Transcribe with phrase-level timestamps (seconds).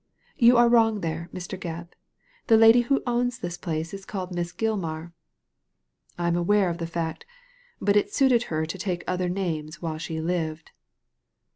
[0.39, 1.59] "You are wrong there, Mr.
[1.59, 1.89] Gebb;
[2.47, 5.13] the lady who owns this place is called Miss Gilmar."
[5.65, 7.23] "* I am aware of the fact
[7.79, 10.71] But it suited her to take other names while she lived."